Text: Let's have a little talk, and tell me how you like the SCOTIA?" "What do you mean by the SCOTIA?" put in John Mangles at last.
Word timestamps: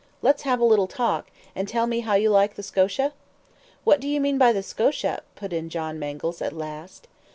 Let's 0.23 0.41
have 0.41 0.59
a 0.59 0.65
little 0.65 0.87
talk, 0.87 1.27
and 1.55 1.67
tell 1.67 1.85
me 1.85 1.99
how 1.99 2.15
you 2.15 2.31
like 2.31 2.55
the 2.55 2.63
SCOTIA?" 2.63 3.13
"What 3.83 3.99
do 3.99 4.07
you 4.07 4.19
mean 4.19 4.39
by 4.39 4.51
the 4.51 4.63
SCOTIA?" 4.63 5.21
put 5.35 5.53
in 5.53 5.69
John 5.69 5.99
Mangles 5.99 6.41
at 6.41 6.53
last. 6.53 7.07